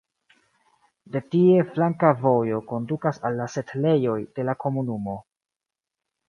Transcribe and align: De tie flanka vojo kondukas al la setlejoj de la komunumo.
De 1.15 1.19
tie 1.35 1.59
flanka 1.75 2.11
vojo 2.23 2.61
kondukas 2.71 3.21
al 3.31 3.37
la 3.41 3.47
setlejoj 3.57 4.17
de 4.41 4.47
la 4.49 4.57
komunumo. 4.65 5.21